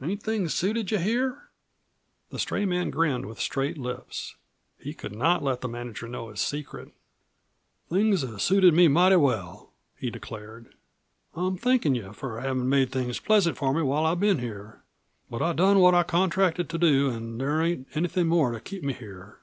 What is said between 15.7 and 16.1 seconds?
what I